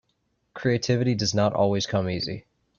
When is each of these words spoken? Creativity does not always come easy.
Creativity 0.55 1.13
does 1.13 1.35
not 1.35 1.53
always 1.53 1.85
come 1.85 2.09
easy. 2.09 2.47